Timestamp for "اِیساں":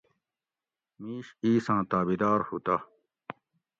1.43-1.81